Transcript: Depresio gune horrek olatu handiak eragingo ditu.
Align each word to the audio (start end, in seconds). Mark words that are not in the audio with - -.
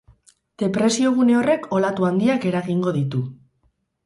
Depresio 0.61 1.11
gune 1.19 1.35
horrek 1.41 1.67
olatu 1.81 2.09
handiak 2.09 2.49
eragingo 2.53 2.95
ditu. 2.97 3.23